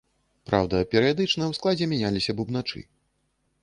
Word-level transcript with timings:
Праўда, 0.49 0.79
перыядычна 0.95 1.43
ў 1.51 1.61
складзе 1.61 1.85
мяняліся 1.95 2.31
бубначы. 2.41 2.79